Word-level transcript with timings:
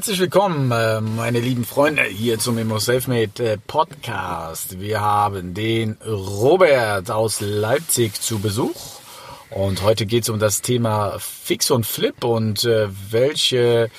Herzlich 0.00 0.20
willkommen, 0.20 0.72
äh, 0.72 1.02
meine 1.02 1.40
lieben 1.40 1.66
Freunde, 1.66 2.04
hier 2.04 2.38
zum 2.38 2.56
Immo 2.56 2.78
Selfmade 2.78 3.44
äh, 3.44 3.58
Podcast. 3.58 4.80
Wir 4.80 5.02
haben 5.02 5.52
den 5.52 5.98
Robert 6.06 7.10
aus 7.10 7.42
Leipzig 7.42 8.14
zu 8.14 8.38
Besuch. 8.38 8.98
Und 9.50 9.82
heute 9.82 10.06
geht 10.06 10.22
es 10.22 10.30
um 10.30 10.38
das 10.38 10.62
Thema 10.62 11.18
Fix 11.18 11.70
und 11.70 11.84
Flip 11.84 12.24
und 12.24 12.64
äh, 12.64 12.88
welche 13.10 13.90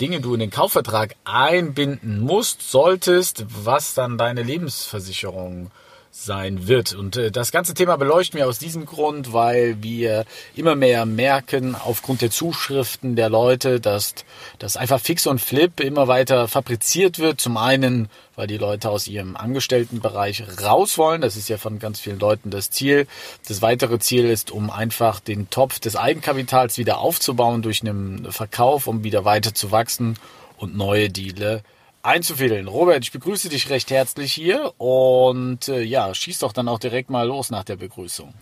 Dinge 0.00 0.22
du 0.22 0.32
in 0.32 0.40
den 0.40 0.48
Kaufvertrag 0.48 1.16
einbinden 1.24 2.20
musst, 2.20 2.70
solltest, 2.70 3.44
was 3.46 3.92
dann 3.92 4.16
deine 4.16 4.42
Lebensversicherung 4.42 5.70
sein 6.14 6.68
wird. 6.68 6.92
Und 6.92 7.16
äh, 7.16 7.30
das 7.30 7.52
ganze 7.52 7.72
Thema 7.72 7.96
beleuchten 7.96 8.38
wir 8.38 8.46
aus 8.46 8.58
diesem 8.58 8.84
Grund, 8.84 9.32
weil 9.32 9.82
wir 9.82 10.26
immer 10.54 10.74
mehr 10.76 11.06
merken, 11.06 11.74
aufgrund 11.74 12.20
der 12.20 12.30
Zuschriften 12.30 13.16
der 13.16 13.30
Leute, 13.30 13.80
dass 13.80 14.14
das 14.58 14.76
einfach 14.76 15.00
fix 15.00 15.26
und 15.26 15.40
flip 15.40 15.80
immer 15.80 16.08
weiter 16.08 16.48
fabriziert 16.48 17.18
wird. 17.18 17.40
Zum 17.40 17.56
einen, 17.56 18.10
weil 18.36 18.46
die 18.46 18.58
Leute 18.58 18.90
aus 18.90 19.08
ihrem 19.08 19.36
Angestelltenbereich 19.36 20.44
raus 20.62 20.98
wollen. 20.98 21.22
Das 21.22 21.36
ist 21.36 21.48
ja 21.48 21.56
von 21.56 21.78
ganz 21.78 21.98
vielen 21.98 22.20
Leuten 22.20 22.50
das 22.50 22.70
Ziel. 22.70 23.06
Das 23.48 23.62
weitere 23.62 23.98
Ziel 23.98 24.26
ist, 24.26 24.50
um 24.50 24.70
einfach 24.70 25.18
den 25.18 25.48
Topf 25.48 25.80
des 25.80 25.96
Eigenkapitals 25.96 26.76
wieder 26.76 26.98
aufzubauen 26.98 27.62
durch 27.62 27.80
einen 27.80 28.30
Verkauf, 28.30 28.86
um 28.86 29.02
wieder 29.02 29.24
weiter 29.24 29.54
zu 29.54 29.72
wachsen 29.72 30.18
und 30.58 30.76
neue 30.76 31.08
Deale 31.08 31.62
einzufädeln. 32.02 32.68
Robert, 32.68 33.04
ich 33.04 33.12
begrüße 33.12 33.48
dich 33.48 33.70
recht 33.70 33.90
herzlich 33.90 34.32
hier 34.32 34.72
und 34.78 35.68
äh, 35.68 35.82
ja, 35.82 36.12
schieß 36.14 36.40
doch 36.40 36.52
dann 36.52 36.68
auch 36.68 36.78
direkt 36.78 37.10
mal 37.10 37.26
los 37.26 37.50
nach 37.50 37.64
der 37.64 37.76
Begrüßung. 37.76 38.34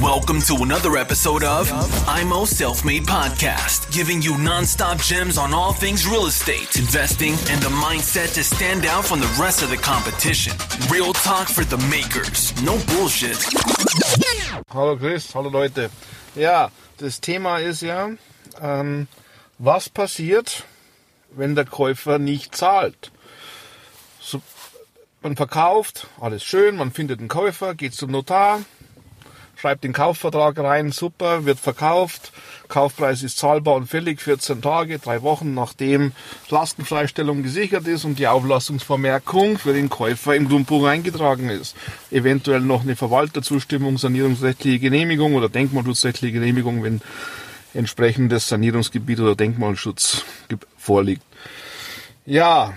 Welcome 0.00 0.42
to 0.42 0.56
another 0.62 0.96
episode 1.00 1.44
of 1.44 1.70
IMO 2.08 2.44
Self-Made 2.44 3.06
Podcast, 3.06 3.90
giving 3.92 4.20
you 4.20 4.36
non-stop 4.36 4.98
gems 4.98 5.38
on 5.38 5.54
all 5.54 5.72
things 5.72 6.06
real 6.06 6.26
estate, 6.26 6.76
investing, 6.76 7.34
and 7.52 7.62
the 7.62 7.70
mindset 7.70 8.34
to 8.34 8.42
stand 8.42 8.84
out 8.84 9.04
from 9.04 9.20
the 9.20 9.28
rest 9.40 9.62
of 9.62 9.70
the 9.70 9.76
competition. 9.76 10.52
Real 10.90 11.12
talk 11.12 11.48
for 11.48 11.64
the 11.64 11.78
makers, 11.88 12.52
no 12.64 12.76
bullshit. 12.88 13.38
Hallo 14.70 14.96
Chris, 14.96 15.32
hallo 15.34 15.50
Leute. 15.50 15.88
Ja, 16.34 16.70
das 16.96 17.20
Thema 17.20 17.58
ist 17.58 17.82
ja, 17.82 18.10
ähm, 18.60 19.06
was 19.64 19.88
passiert, 19.88 20.64
wenn 21.30 21.54
der 21.54 21.64
Käufer 21.64 22.18
nicht 22.18 22.56
zahlt? 22.56 23.12
So, 24.20 24.42
man 25.22 25.36
verkauft, 25.36 26.08
alles 26.20 26.42
schön, 26.42 26.76
man 26.76 26.90
findet 26.90 27.20
einen 27.20 27.28
Käufer, 27.28 27.76
geht 27.76 27.94
zum 27.94 28.10
Notar, 28.10 28.62
schreibt 29.54 29.84
den 29.84 29.92
Kaufvertrag 29.92 30.58
rein, 30.58 30.90
super, 30.90 31.44
wird 31.44 31.60
verkauft, 31.60 32.32
Kaufpreis 32.66 33.22
ist 33.22 33.38
zahlbar 33.38 33.76
und 33.76 33.86
fällig, 33.86 34.20
14 34.20 34.62
Tage, 34.62 34.98
drei 34.98 35.22
Wochen 35.22 35.54
nachdem 35.54 36.10
Lastenfreistellung 36.48 37.44
gesichert 37.44 37.86
ist 37.86 38.04
und 38.04 38.18
die 38.18 38.26
Auflassungsvermerkung 38.26 39.58
für 39.58 39.74
den 39.74 39.88
Käufer 39.88 40.34
im 40.34 40.48
Grundbuch 40.48 40.86
eingetragen 40.86 41.50
ist. 41.50 41.76
Eventuell 42.10 42.62
noch 42.62 42.82
eine 42.82 42.96
Verwalterzustimmung, 42.96 43.96
sanierungsrechtliche 43.96 44.80
Genehmigung 44.80 45.36
oder 45.36 45.48
denkmalschutzrechtliche 45.48 46.32
Genehmigung, 46.32 46.82
wenn 46.82 47.00
entsprechendes 47.74 48.48
Sanierungsgebiet 48.48 49.20
oder 49.20 49.34
Denkmalschutz 49.34 50.24
vorliegt. 50.76 51.22
Ja, 52.24 52.74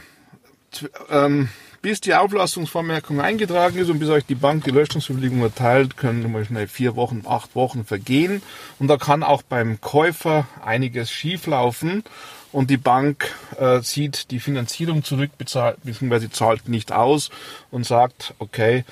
ähm, 1.09 1.49
bis 1.85 2.01
die 2.01 2.15
Auflassungsvermerkung 2.15 3.21
eingetragen 3.21 3.77
ist 3.77 3.91
und 3.91 3.99
bis 3.99 4.09
euch 4.09 4.25
die 4.25 4.33
Bank 4.33 4.63
die 4.63 4.71
Löschungsbewilligung 4.71 5.41
erteilt, 5.41 5.97
können 5.97 6.31
mal 6.31 6.43
schnell 6.43 6.67
vier 6.67 6.95
Wochen, 6.95 7.21
acht 7.27 7.53
Wochen 7.53 7.85
vergehen. 7.85 8.41
Und 8.79 8.87
da 8.87 8.97
kann 8.97 9.21
auch 9.21 9.43
beim 9.43 9.79
Käufer 9.81 10.47
einiges 10.65 11.11
schieflaufen 11.11 12.03
und 12.51 12.71
die 12.71 12.77
Bank 12.77 13.35
äh, 13.59 13.81
zieht 13.81 14.31
die 14.31 14.39
Finanzierung 14.39 15.03
zurück, 15.03 15.29
bezahlt, 15.37 15.77
bzw. 15.83 16.29
zahlt 16.31 16.67
nicht 16.67 16.91
aus 16.91 17.29
und 17.69 17.85
sagt, 17.85 18.33
okay, 18.39 18.83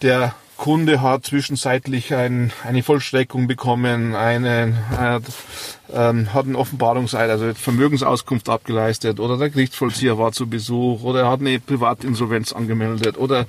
der 0.00 0.34
Kunde 0.56 1.00
hat 1.00 1.26
zwischenzeitlich 1.26 2.14
ein, 2.14 2.52
eine 2.64 2.82
Vollstreckung 2.82 3.46
bekommen, 3.46 4.14
eine, 4.14 4.74
hat, 4.96 5.24
ähm, 5.92 6.32
hat 6.32 6.44
einen 6.44 6.56
Offenbarungseid, 6.56 7.30
also 7.30 7.52
Vermögensauskunft 7.54 8.48
abgeleistet 8.48 9.18
oder 9.18 9.36
der 9.38 9.50
Gerichtsvollzieher 9.50 10.18
war 10.18 10.32
zu 10.32 10.46
Besuch 10.48 11.02
oder 11.02 11.22
er 11.22 11.30
hat 11.30 11.40
eine 11.40 11.58
Privatinsolvenz 11.58 12.52
angemeldet 12.52 13.18
oder 13.18 13.46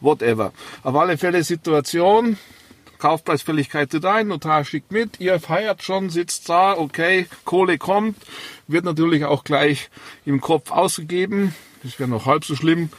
whatever. 0.00 0.52
Auf 0.82 0.94
alle 0.94 1.18
Fälle 1.18 1.44
Situation, 1.44 2.38
Kaufpreisfälligkeit 2.98 3.90
tritt 3.90 4.04
ein, 4.04 4.28
Notar 4.28 4.64
schickt 4.64 4.92
mit, 4.92 5.20
ihr 5.20 5.40
feiert 5.40 5.82
schon, 5.82 6.10
sitzt 6.10 6.48
da, 6.48 6.76
okay, 6.76 7.26
Kohle 7.44 7.78
kommt, 7.78 8.16
wird 8.66 8.84
natürlich 8.84 9.24
auch 9.24 9.44
gleich 9.44 9.90
im 10.24 10.40
Kopf 10.40 10.70
ausgegeben, 10.70 11.54
das 11.82 11.98
wäre 11.98 12.08
noch 12.08 12.26
halb 12.26 12.44
so 12.44 12.54
schlimm. 12.54 12.90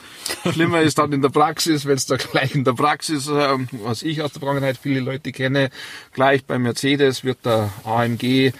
Schlimmer 0.52 0.82
ist 0.82 0.98
dann 0.98 1.14
in 1.14 1.22
der 1.22 1.30
Praxis, 1.30 1.86
wenn 1.86 1.98
es 1.98 2.06
da 2.06 2.18
gleich 2.18 2.56
in 2.56 2.64
der 2.64 2.74
Praxis, 2.74 3.28
äh, 3.28 3.58
was 3.84 4.04
ich 4.04 4.22
aus 4.22 4.32
der 4.34 4.40
Vergangenheit 4.40 4.78
viele 4.82 5.00
Leute 5.00 5.32
kenne, 5.32 5.70
gleich 6.14 6.46
bei 6.46 6.58
Mercedes 6.58 7.24
wird 7.24 7.46
der 7.46 7.72
AMG 7.84 8.54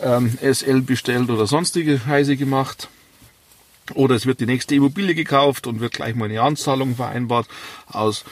ähm, 0.00 0.38
SL 0.40 0.82
bestellt 0.82 1.30
oder 1.30 1.46
sonstige 1.46 1.98
Scheiße 1.98 2.36
gemacht. 2.36 2.88
Oder 3.92 4.14
es 4.14 4.24
wird 4.24 4.40
die 4.40 4.46
nächste 4.46 4.74
Immobilie 4.74 5.14
gekauft 5.14 5.66
und 5.66 5.80
wird 5.80 5.92
gleich 5.92 6.14
mal 6.14 6.26
eine 6.26 6.40
Anzahlung 6.40 6.96
vereinbart 6.96 7.46
aus 7.86 8.24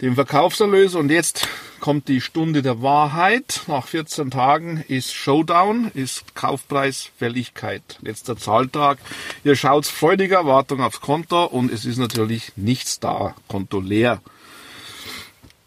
dem 0.00 0.16
Verkaufserlös. 0.16 0.96
Und 0.96 1.10
jetzt 1.10 1.48
kommt 1.80 2.08
die 2.08 2.20
Stunde 2.20 2.62
der 2.62 2.82
Wahrheit. 2.82 3.62
Nach 3.66 3.86
14 3.86 4.30
Tagen 4.30 4.84
ist 4.88 5.12
Showdown, 5.12 5.90
ist 5.94 6.34
Kaufpreisfälligkeit. 6.34 7.98
Letzter 8.00 8.36
Zahltag. 8.36 8.98
Ihr 9.44 9.56
schaut 9.56 9.86
freudiger 9.86 10.36
Erwartung 10.36 10.80
aufs 10.80 11.00
Konto 11.00 11.44
und 11.44 11.72
es 11.72 11.84
ist 11.84 11.98
natürlich 11.98 12.52
nichts 12.56 13.00
da. 13.00 13.34
Konto 13.48 13.80
leer. 13.80 14.20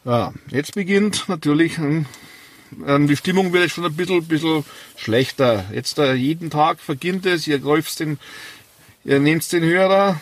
Ja, 0.05 0.33
jetzt 0.49 0.75
beginnt 0.75 1.25
natürlich 1.27 1.77
ähm, 2.85 3.07
die 3.07 3.17
Stimmung 3.17 3.53
wird 3.53 3.71
schon 3.71 3.85
ein 3.85 3.95
bisschen, 3.95 4.25
bisschen 4.25 4.63
schlechter. 4.95 5.65
Jetzt 5.73 5.97
äh, 5.97 6.13
jeden 6.13 6.49
Tag 6.49 6.79
verginnt 6.79 7.25
es, 7.25 7.47
ihr 7.47 7.59
greift 7.59 7.99
den, 7.99 8.19
ihr 9.03 9.19
nehmt 9.19 9.51
den 9.51 9.63
Hörer, 9.63 10.21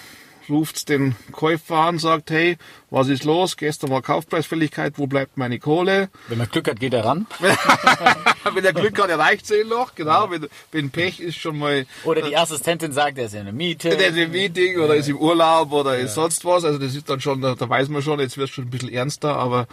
ruft 0.50 0.90
den 0.90 1.16
Käufer 1.32 1.76
an, 1.76 2.00
sagt, 2.00 2.32
hey, 2.32 2.58
was 2.90 3.10
ist 3.10 3.24
los? 3.24 3.58
Gestern 3.58 3.90
war 3.90 4.02
Kaufpreisfälligkeit, 4.02 4.94
wo 4.98 5.08
bleibt 5.08 5.38
meine 5.38 5.60
Kohle? 5.60 6.10
Wenn 6.28 6.38
man 6.38 6.50
Glück 6.50 6.68
hat, 6.70 6.80
geht 6.80 6.94
er 6.94 7.06
ran. 7.06 7.28
wenn 8.54 8.64
er 8.64 8.74
Glück 8.74 9.02
hat, 9.02 9.10
erreicht 9.10 9.46
sie 9.46 9.62
ihn 9.62 9.68
noch, 9.68 9.96
genau. 9.96 10.30
Wenn, 10.32 10.48
wenn 10.72 10.90
Pech 10.90 11.20
ist 11.20 11.38
schon 11.38 11.58
mal... 11.58 11.86
Oder 12.04 12.22
die 12.22 12.38
Assistentin 12.38 12.92
sagt, 12.92 13.18
er 13.18 13.26
ist 13.26 13.34
in 13.34 13.42
einem 13.42 13.58
Meeting. 13.58 13.98
Der 13.98 14.08
ist 14.08 14.18
im 14.18 14.32
Meeting 14.32 14.78
oder 14.80 14.94
ja. 14.94 15.02
ist 15.02 15.10
im 15.10 15.18
Urlaub 15.18 15.72
oder 15.72 15.98
ja. 15.98 16.06
ist 16.06 16.16
sonst 16.16 16.46
was. 16.46 16.64
Also 16.64 16.80
das 16.80 16.96
ist 16.96 17.10
dann 17.10 17.20
schon, 17.20 17.42
da, 17.42 17.56
da 17.56 17.68
weiß 17.68 17.90
man 17.90 18.02
schon, 18.02 18.20
jetzt 18.20 18.38
wird 18.38 18.50
es 18.50 18.56
schon 18.56 18.66
ein 18.66 18.70
bisschen 18.70 18.90
ernster, 18.90 19.36
aber 19.36 19.68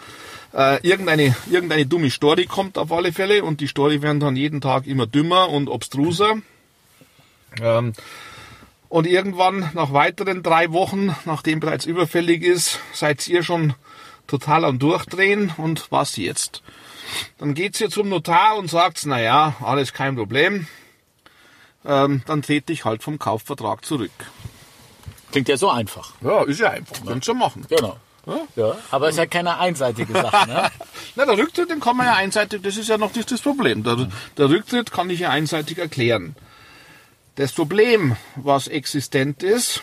äh, 0.52 0.80
irgendeine, 0.86 1.34
irgendeine 1.50 1.86
dumme 1.86 2.10
Story 2.10 2.46
kommt 2.46 2.78
auf 2.78 2.92
alle 2.92 3.12
Fälle 3.12 3.44
und 3.44 3.60
die 3.60 3.66
Story 3.66 4.02
werden 4.02 4.20
dann 4.20 4.36
jeden 4.36 4.60
Tag 4.60 4.86
immer 4.86 5.06
dümmer 5.06 5.48
und 5.48 5.68
obstruser. 5.68 6.36
Ähm, 7.60 7.92
und 8.94 9.08
irgendwann, 9.08 9.70
nach 9.74 9.92
weiteren 9.92 10.44
drei 10.44 10.70
Wochen, 10.70 11.16
nachdem 11.24 11.58
bereits 11.58 11.84
überfällig 11.84 12.44
ist, 12.44 12.78
seid 12.92 13.26
ihr 13.26 13.42
schon 13.42 13.74
total 14.28 14.64
am 14.64 14.78
Durchdrehen. 14.78 15.52
Und 15.56 15.90
was 15.90 16.16
jetzt? 16.16 16.62
Dann 17.38 17.54
geht's 17.54 17.80
ihr 17.80 17.90
zum 17.90 18.08
Notar 18.08 18.56
und 18.56 18.70
sagt, 18.70 19.04
na 19.06 19.20
ja, 19.20 19.56
alles 19.64 19.94
kein 19.94 20.14
Problem. 20.14 20.68
Ähm, 21.84 22.22
dann 22.26 22.42
trete 22.42 22.72
ich 22.72 22.84
halt 22.84 23.02
vom 23.02 23.18
Kaufvertrag 23.18 23.84
zurück. 23.84 24.12
Klingt 25.32 25.48
ja 25.48 25.56
so 25.56 25.70
einfach. 25.70 26.12
Ja, 26.20 26.44
ist 26.44 26.60
ja 26.60 26.70
einfach. 26.70 26.98
Ja. 26.98 27.10
Kannst 27.10 27.26
du 27.26 27.34
machen. 27.34 27.66
Genau. 27.68 27.98
Ja? 28.26 28.40
ja 28.54 28.76
aber 28.92 29.08
es 29.08 29.16
ist 29.16 29.18
ja 29.18 29.26
keine 29.26 29.58
einseitige 29.58 30.12
Sache. 30.12 30.48
Ne? 30.48 30.70
Na, 31.16 31.26
der 31.26 31.36
Rücktritt, 31.36 31.68
den 31.68 31.80
kann 31.80 31.96
man 31.96 32.06
ja 32.06 32.14
einseitig, 32.14 32.62
das 32.62 32.76
ist 32.76 32.88
ja 32.88 32.96
noch 32.96 33.12
nicht 33.12 33.28
das 33.28 33.40
Problem. 33.40 33.82
Der, 33.82 34.06
der 34.38 34.48
Rücktritt 34.48 34.92
kann 34.92 35.10
ich 35.10 35.18
ja 35.18 35.30
einseitig 35.30 35.78
erklären. 35.78 36.36
Das 37.36 37.52
Problem, 37.52 38.16
was 38.36 38.68
existent 38.68 39.42
ist, 39.42 39.82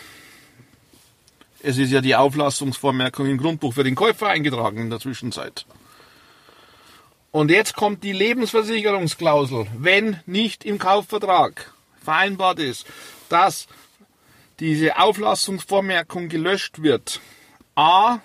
es 1.62 1.76
ist 1.76 1.92
ja 1.92 2.00
die 2.00 2.16
Auflassungsvormerkung 2.16 3.26
im 3.26 3.36
Grundbuch 3.36 3.74
für 3.74 3.84
den 3.84 3.94
Käufer 3.94 4.28
eingetragen 4.28 4.78
in 4.78 4.90
der 4.90 5.00
Zwischenzeit. 5.00 5.66
Und 7.30 7.50
jetzt 7.50 7.74
kommt 7.76 8.04
die 8.04 8.12
Lebensversicherungsklausel. 8.12 9.66
Wenn 9.76 10.20
nicht 10.24 10.64
im 10.64 10.78
Kaufvertrag 10.78 11.72
vereinbart 12.02 12.58
ist, 12.58 12.86
dass 13.28 13.68
diese 14.58 14.98
Auflassungsvormerkung 14.98 16.30
gelöscht 16.30 16.82
wird, 16.82 17.20
a, 17.74 18.20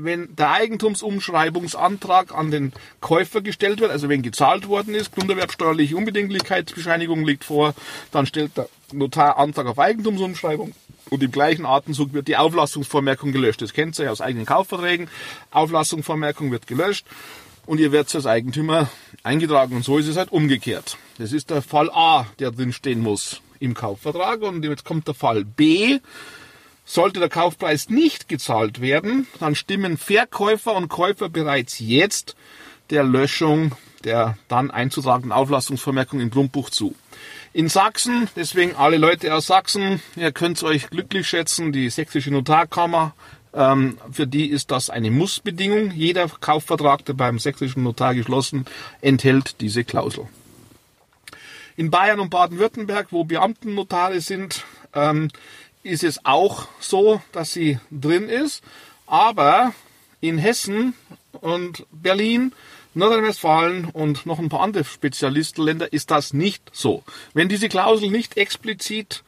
wenn 0.00 0.34
der 0.36 0.52
Eigentumsumschreibungsantrag 0.52 2.34
an 2.34 2.50
den 2.50 2.72
Käufer 3.00 3.40
gestellt 3.40 3.80
wird, 3.80 3.90
also 3.90 4.08
wenn 4.08 4.22
gezahlt 4.22 4.68
worden 4.68 4.94
ist, 4.94 5.12
grunderwerbsteuerliche 5.12 5.96
Unbedingtlichkeitsbescheinigung 5.96 7.24
liegt 7.24 7.44
vor, 7.44 7.74
dann 8.12 8.26
stellt 8.26 8.56
der 8.56 8.68
Notar 8.92 9.38
Antrag 9.38 9.66
auf 9.66 9.78
Eigentumsumschreibung 9.78 10.72
und 11.10 11.22
im 11.22 11.32
gleichen 11.32 11.66
Atemzug 11.66 12.12
wird 12.12 12.28
die 12.28 12.36
Auflassungsvormerkung 12.36 13.32
gelöscht. 13.32 13.60
Das 13.60 13.72
kennt 13.72 13.98
ihr 13.98 14.06
ja 14.06 14.10
aus 14.10 14.20
eigenen 14.20 14.46
Kaufverträgen. 14.46 15.08
Auflassungsvormerkung 15.50 16.50
wird 16.50 16.66
gelöscht. 16.66 17.06
und 17.68 17.80
ihr 17.80 17.92
werdet 17.92 18.14
als 18.14 18.26
Eigentümer 18.26 18.88
eingetragen. 19.22 19.76
Und 19.76 19.84
so 19.84 19.98
ist 19.98 20.08
es 20.08 20.16
halt 20.16 20.32
umgekehrt. 20.32 20.96
Das 21.18 21.32
ist 21.32 21.50
der 21.50 21.60
Fall 21.60 21.90
A, 21.90 22.26
der 22.38 22.50
drin 22.50 22.72
stehen 22.72 23.00
muss 23.00 23.42
im 23.60 23.74
Kaufvertrag. 23.74 24.40
Und 24.40 24.64
jetzt 24.64 24.86
kommt 24.86 25.06
der 25.06 25.14
Fall 25.14 25.44
B. 25.44 25.98
Sollte 26.90 27.20
der 27.20 27.28
Kaufpreis 27.28 27.90
nicht 27.90 28.28
gezahlt 28.28 28.80
werden, 28.80 29.26
dann 29.40 29.54
stimmen 29.54 29.98
Verkäufer 29.98 30.74
und 30.74 30.88
Käufer 30.88 31.28
bereits 31.28 31.78
jetzt 31.80 32.34
der 32.88 33.04
Löschung 33.04 33.72
der 34.04 34.38
dann 34.46 34.70
einzutragenden 34.70 35.32
Auflastungsvermerkung 35.32 36.20
im 36.20 36.30
Grundbuch 36.30 36.70
zu. 36.70 36.94
In 37.52 37.68
Sachsen, 37.68 38.28
deswegen 38.36 38.76
alle 38.76 38.96
Leute 38.96 39.34
aus 39.34 39.48
Sachsen, 39.48 40.00
ihr 40.14 40.30
könnt 40.30 40.62
euch 40.62 40.88
glücklich 40.88 41.28
schätzen, 41.28 41.72
die 41.72 41.90
sächsische 41.90 42.30
Notarkammer 42.30 43.12
ähm, 43.52 43.98
für 44.12 44.26
die 44.26 44.46
ist 44.46 44.70
das 44.70 44.88
eine 44.88 45.10
Mussbedingung. 45.10 45.90
Jeder 45.90 46.28
Kaufvertrag, 46.28 47.04
der 47.06 47.14
beim 47.14 47.38
sächsischen 47.38 47.82
Notar 47.82 48.14
geschlossen, 48.14 48.66
enthält 49.00 49.60
diese 49.60 49.84
Klausel. 49.84 50.28
In 51.76 51.90
Bayern 51.90 52.20
und 52.20 52.30
Baden-Württemberg, 52.30 53.08
wo 53.10 53.24
Beamtennotare 53.24 54.20
sind, 54.20 54.64
ähm, 54.94 55.28
ist 55.88 56.04
es 56.04 56.24
auch 56.24 56.68
so, 56.80 57.20
dass 57.32 57.52
sie 57.52 57.78
drin 57.90 58.28
ist. 58.28 58.62
Aber 59.06 59.74
in 60.20 60.38
Hessen 60.38 60.94
und 61.40 61.86
Berlin, 61.90 62.52
Nordrhein-Westfalen 62.94 63.86
und 63.86 64.26
noch 64.26 64.38
ein 64.38 64.48
paar 64.48 64.60
andere 64.60 64.84
Spezialistenländer 64.84 65.92
ist 65.92 66.10
das 66.10 66.32
nicht 66.32 66.70
so. 66.72 67.04
Wenn 67.32 67.48
diese 67.48 67.68
Klausel 67.68 68.10
nicht 68.10 68.36
explizit 68.36 69.24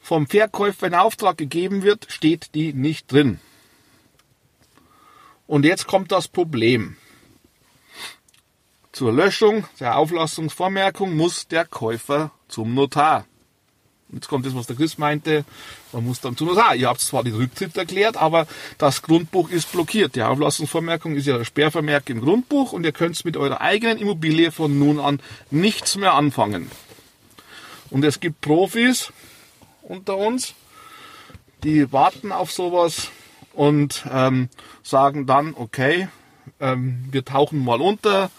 vom 0.00 0.26
Verkäufer 0.26 0.86
in 0.86 0.94
Auftrag 0.94 1.36
gegeben 1.38 1.82
wird, 1.82 2.06
steht 2.10 2.54
die 2.54 2.72
nicht 2.72 3.10
drin. 3.10 3.40
Und 5.46 5.64
jetzt 5.64 5.86
kommt 5.86 6.12
das 6.12 6.28
Problem. 6.28 6.96
Zur 8.92 9.12
Löschung 9.12 9.66
der 9.80 9.96
Auflassungsvormerkung 9.96 11.16
muss 11.16 11.48
der 11.48 11.64
Käufer 11.64 12.30
zum 12.48 12.74
Notar. 12.74 13.26
Jetzt 14.12 14.28
kommt 14.28 14.44
das, 14.44 14.54
was 14.54 14.66
der 14.66 14.76
Chris 14.76 14.98
meinte. 14.98 15.44
Man 15.92 16.04
muss 16.04 16.20
dann 16.20 16.36
zum 16.36 16.48
Notar. 16.48 16.74
Ihr 16.74 16.88
habt 16.88 17.00
zwar 17.00 17.24
den 17.24 17.34
Rücktritt 17.34 17.76
erklärt, 17.76 18.16
aber 18.16 18.46
das 18.76 19.02
Grundbuch 19.02 19.48
ist 19.50 19.72
blockiert. 19.72 20.16
Die 20.16 20.22
Auflassungsvormerkung 20.22 21.16
ist 21.16 21.26
ja 21.26 21.38
der 21.38 21.44
Sperrvermerk 21.44 22.10
im 22.10 22.20
Grundbuch 22.20 22.72
und 22.72 22.84
ihr 22.84 22.92
könnt 22.92 23.24
mit 23.24 23.36
eurer 23.36 23.60
eigenen 23.60 23.98
Immobilie 23.98 24.52
von 24.52 24.78
nun 24.78 25.00
an 25.00 25.20
nichts 25.50 25.96
mehr 25.96 26.14
anfangen. 26.14 26.70
Und 27.90 28.04
es 28.04 28.20
gibt 28.20 28.40
Profis, 28.42 29.12
unter 29.82 30.16
uns, 30.16 30.54
die 31.64 31.92
warten 31.92 32.32
auf 32.32 32.52
sowas 32.52 33.10
und 33.54 34.04
ähm, 34.10 34.48
sagen 34.82 35.26
dann, 35.26 35.54
okay, 35.56 36.08
ähm, 36.60 37.04
wir 37.10 37.24
tauchen 37.24 37.64
mal 37.64 37.80
unter, 37.80 38.30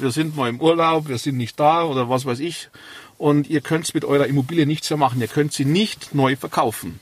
wir 0.00 0.10
sind 0.10 0.36
mal 0.36 0.48
im 0.48 0.60
Urlaub, 0.60 1.08
wir 1.08 1.18
sind 1.18 1.36
nicht 1.36 1.58
da 1.58 1.84
oder 1.84 2.08
was 2.08 2.24
weiß 2.24 2.40
ich. 2.40 2.68
Und 3.16 3.48
ihr 3.48 3.60
könnt 3.60 3.92
mit 3.94 4.04
eurer 4.04 4.26
Immobilie 4.26 4.66
nichts 4.66 4.88
mehr 4.90 4.96
machen. 4.96 5.20
Ihr 5.20 5.28
könnt 5.28 5.52
sie 5.52 5.64
nicht 5.64 6.14
neu 6.14 6.36
verkaufen. 6.36 7.00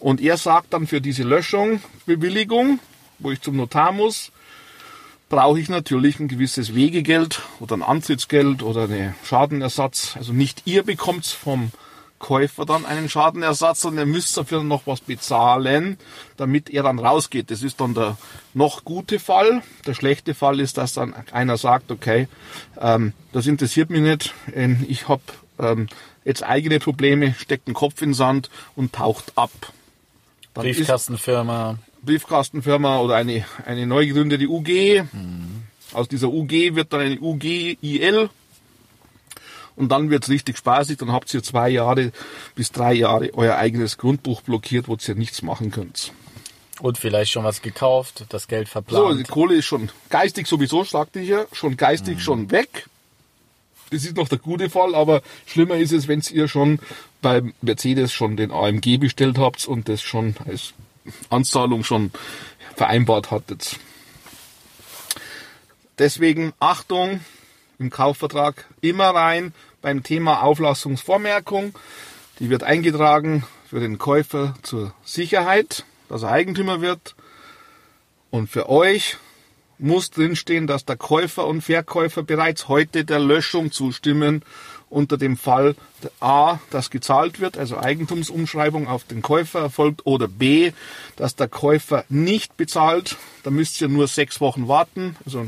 Und 0.00 0.20
er 0.20 0.36
sagt 0.36 0.72
dann 0.72 0.86
für 0.86 1.00
diese 1.00 1.22
Löschung, 1.22 1.80
Bewilligung, 2.06 2.78
wo 3.18 3.30
ich 3.30 3.40
zum 3.40 3.56
Notar 3.56 3.92
muss, 3.92 4.32
brauche 5.28 5.60
ich 5.60 5.68
natürlich 5.68 6.20
ein 6.20 6.28
gewisses 6.28 6.74
Wegegeld 6.74 7.42
oder 7.60 7.76
ein 7.76 7.82
Antrittsgeld 7.82 8.62
oder 8.62 8.84
eine 8.84 9.14
Schadenersatz. 9.24 10.16
Also 10.16 10.32
nicht 10.32 10.62
ihr 10.64 10.82
bekommt's 10.82 11.32
vom 11.32 11.70
Käufer 12.18 12.66
dann 12.66 12.84
einen 12.84 13.08
Schadenersatz 13.08 13.84
und 13.84 13.96
er 13.98 14.06
müsste 14.06 14.40
dafür 14.40 14.62
noch 14.62 14.86
was 14.86 15.00
bezahlen, 15.00 15.98
damit 16.36 16.70
er 16.70 16.82
dann 16.82 16.98
rausgeht. 16.98 17.50
Das 17.50 17.62
ist 17.62 17.80
dann 17.80 17.94
der 17.94 18.16
noch 18.54 18.84
gute 18.84 19.18
Fall. 19.18 19.62
Der 19.86 19.94
schlechte 19.94 20.34
Fall 20.34 20.60
ist, 20.60 20.78
dass 20.78 20.94
dann 20.94 21.14
einer 21.32 21.56
sagt, 21.56 21.90
okay, 21.90 22.28
ähm, 22.80 23.12
das 23.32 23.46
interessiert 23.46 23.90
mich 23.90 24.00
nicht, 24.00 24.34
ähm, 24.54 24.84
ich 24.88 25.08
habe 25.08 25.22
ähm, 25.58 25.88
jetzt 26.24 26.42
eigene 26.42 26.80
Probleme, 26.80 27.34
steckt 27.38 27.68
den 27.68 27.74
Kopf 27.74 28.02
in 28.02 28.10
den 28.10 28.14
Sand 28.14 28.50
und 28.74 28.92
taucht 28.92 29.32
ab. 29.36 29.50
Dann 30.54 30.64
Briefkastenfirma. 30.64 31.78
Briefkastenfirma 32.02 33.00
oder 33.00 33.16
eine, 33.16 33.44
eine 33.64 33.86
neu 33.86 34.06
gegründete 34.06 34.48
UG. 34.48 35.04
Mhm. 35.12 35.62
Aus 35.92 36.08
dieser 36.08 36.28
UG 36.28 36.74
wird 36.74 36.92
dann 36.92 37.00
eine 37.00 37.18
UGIL 37.20 38.30
und 39.78 39.90
dann 39.90 40.10
wird's 40.10 40.28
richtig 40.28 40.58
spaßig, 40.58 40.98
dann 40.98 41.12
habt 41.12 41.32
ihr 41.32 41.42
zwei 41.42 41.68
Jahre 41.68 42.12
bis 42.54 42.72
drei 42.72 42.92
Jahre 42.92 43.30
euer 43.34 43.56
eigenes 43.56 43.96
Grundbuch 43.96 44.42
blockiert, 44.42 44.88
wo 44.88 44.96
ihr 44.96 45.14
nichts 45.14 45.42
machen 45.42 45.70
könnt. 45.70 46.12
Und 46.80 46.98
vielleicht 46.98 47.32
schon 47.32 47.44
was 47.44 47.62
gekauft, 47.62 48.24
das 48.28 48.46
Geld 48.46 48.68
verplant. 48.68 49.12
So, 49.12 49.16
die 49.16 49.24
Kohle 49.24 49.56
ist 49.56 49.64
schon 49.64 49.90
geistig 50.10 50.46
sowieso, 50.46 50.84
sagte 50.84 51.20
ich 51.20 51.28
ja, 51.28 51.46
schon 51.52 51.76
geistig 51.76 52.16
mhm. 52.16 52.20
schon 52.20 52.50
weg. 52.50 52.86
Das 53.90 54.04
ist 54.04 54.16
noch 54.16 54.28
der 54.28 54.38
gute 54.38 54.68
Fall, 54.68 54.94
aber 54.94 55.22
schlimmer 55.46 55.76
ist 55.76 55.92
es, 55.92 56.08
wenn 56.08 56.22
ihr 56.30 56.46
schon 56.46 56.78
beim 57.22 57.54
Mercedes 57.62 58.12
schon 58.12 58.36
den 58.36 58.52
AMG 58.52 58.98
bestellt 58.98 59.38
habt 59.38 59.66
und 59.66 59.88
das 59.88 60.02
schon 60.02 60.36
als 60.46 60.74
Anzahlung 61.30 61.84
schon 61.84 62.10
vereinbart 62.76 63.30
hattet. 63.30 63.78
Deswegen 65.98 66.52
Achtung 66.60 67.20
im 67.78 67.90
Kaufvertrag 67.90 68.66
immer 68.80 69.10
rein, 69.10 69.52
beim 69.80 70.02
Thema 70.02 70.42
Auflassungsvormerkung. 70.42 71.74
Die 72.40 72.50
wird 72.50 72.62
eingetragen 72.62 73.44
für 73.68 73.80
den 73.80 73.98
Käufer 73.98 74.54
zur 74.62 74.92
Sicherheit, 75.04 75.84
dass 76.08 76.22
er 76.22 76.30
Eigentümer 76.30 76.80
wird. 76.80 77.14
Und 78.30 78.48
für 78.50 78.68
euch 78.68 79.16
muss 79.78 80.10
drinstehen, 80.10 80.66
dass 80.66 80.84
der 80.84 80.96
Käufer 80.96 81.46
und 81.46 81.62
Verkäufer 81.62 82.22
bereits 82.22 82.68
heute 82.68 83.04
der 83.04 83.20
Löschung 83.20 83.70
zustimmen 83.70 84.42
unter 84.90 85.16
dem 85.16 85.36
Fall 85.36 85.76
A, 86.18 86.58
dass 86.70 86.90
gezahlt 86.90 87.40
wird, 87.40 87.58
also 87.58 87.78
Eigentumsumschreibung 87.78 88.88
auf 88.88 89.04
den 89.04 89.22
Käufer 89.22 89.60
erfolgt, 89.60 90.06
oder 90.06 90.28
B, 90.28 90.72
dass 91.16 91.36
der 91.36 91.48
Käufer 91.48 92.04
nicht 92.08 92.56
bezahlt. 92.56 93.16
Da 93.42 93.50
müsst 93.50 93.80
ihr 93.80 93.88
nur 93.88 94.08
sechs 94.08 94.40
Wochen 94.40 94.66
warten, 94.66 95.16
also 95.24 95.46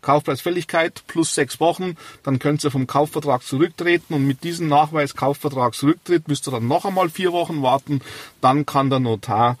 Kaufpreisfälligkeit 0.00 1.02
plus 1.06 1.34
sechs 1.34 1.60
Wochen, 1.60 1.96
dann 2.22 2.38
könnt 2.38 2.64
ihr 2.64 2.70
vom 2.70 2.86
Kaufvertrag 2.86 3.42
zurücktreten 3.42 4.14
und 4.14 4.26
mit 4.26 4.44
diesem 4.44 4.68
Nachweis 4.68 5.14
Kaufvertrag 5.14 5.74
zurücktritt, 5.74 6.28
müsst 6.28 6.48
ihr 6.48 6.52
dann 6.52 6.68
noch 6.68 6.84
einmal 6.84 7.10
vier 7.10 7.32
Wochen 7.32 7.62
warten. 7.62 8.00
Dann 8.40 8.66
kann 8.66 8.90
der 8.90 9.00
Notar 9.00 9.58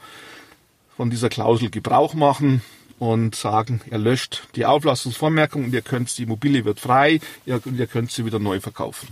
von 0.96 1.10
dieser 1.10 1.28
Klausel 1.28 1.70
Gebrauch 1.70 2.14
machen 2.14 2.62
und 2.98 3.34
sagen, 3.34 3.80
er 3.90 3.98
löscht 3.98 4.42
die 4.54 4.66
Auflassungsvormerkung 4.66 5.64
und 5.64 5.72
ihr 5.72 5.82
könnt, 5.82 6.16
die 6.18 6.24
Immobilie 6.24 6.64
wird 6.64 6.80
frei, 6.80 7.20
ihr, 7.46 7.60
ihr 7.76 7.86
könnt 7.86 8.12
sie 8.12 8.26
wieder 8.26 8.38
neu 8.38 8.60
verkaufen. 8.60 9.08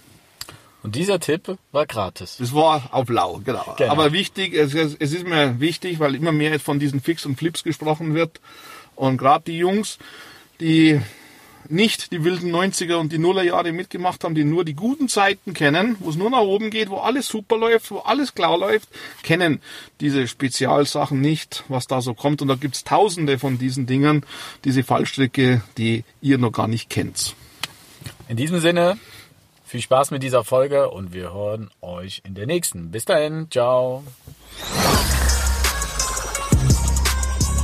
Und 0.82 0.94
dieser 0.94 1.18
Tipp 1.18 1.58
war 1.72 1.86
gratis. 1.86 2.36
Das 2.38 2.54
war 2.54 2.90
auf 2.92 3.08
Lau, 3.08 3.40
genau. 3.44 3.74
genau. 3.76 3.92
Aber 3.92 4.12
wichtig, 4.12 4.54
es, 4.54 4.74
es 4.74 5.12
ist 5.12 5.26
mir 5.26 5.58
wichtig, 5.58 5.98
weil 5.98 6.14
immer 6.14 6.30
mehr 6.30 6.60
von 6.60 6.78
diesen 6.78 7.00
Fix 7.00 7.26
und 7.26 7.36
Flips 7.36 7.64
gesprochen 7.64 8.14
wird. 8.14 8.40
Und 8.94 9.16
gerade 9.16 9.44
die 9.46 9.58
Jungs, 9.58 9.98
die 10.60 11.00
nicht 11.70 12.12
die 12.12 12.24
wilden 12.24 12.54
90er 12.54 12.96
und 12.96 13.12
die 13.12 13.18
Nullerjahre 13.18 13.72
mitgemacht 13.72 14.24
haben, 14.24 14.34
die 14.34 14.44
nur 14.44 14.64
die 14.64 14.74
guten 14.74 15.08
Zeiten 15.08 15.54
kennen, 15.54 15.96
wo 16.00 16.10
es 16.10 16.16
nur 16.16 16.30
nach 16.30 16.40
oben 16.40 16.70
geht, 16.70 16.90
wo 16.90 16.96
alles 16.96 17.28
super 17.28 17.56
läuft, 17.56 17.90
wo 17.90 17.98
alles 17.98 18.34
klar 18.34 18.58
läuft, 18.58 18.88
kennen 19.22 19.60
diese 20.00 20.26
Spezialsachen 20.26 21.20
nicht, 21.20 21.64
was 21.68 21.86
da 21.86 22.00
so 22.00 22.14
kommt. 22.14 22.42
Und 22.42 22.48
da 22.48 22.54
gibt's 22.54 22.84
tausende 22.84 23.38
von 23.38 23.58
diesen 23.58 23.86
Dingern, 23.86 24.24
diese 24.64 24.82
Fallstricke, 24.82 25.62
die 25.76 26.04
ihr 26.20 26.38
noch 26.38 26.52
gar 26.52 26.68
nicht 26.68 26.90
kennt. 26.90 27.34
In 28.28 28.36
diesem 28.36 28.60
Sinne, 28.60 28.98
viel 29.64 29.80
Spaß 29.80 30.10
mit 30.10 30.22
dieser 30.22 30.44
Folge 30.44 30.90
und 30.90 31.12
wir 31.12 31.32
hören 31.32 31.70
euch 31.80 32.22
in 32.24 32.34
der 32.34 32.46
nächsten. 32.46 32.90
Bis 32.90 33.04
dahin, 33.04 33.48
ciao. 33.50 34.04